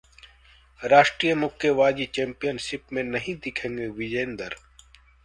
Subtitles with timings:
[0.81, 4.55] राष्ट्रीय मुक्केबाजी चैम्पियनशिप में नहीं दिखेंगे विजेंदर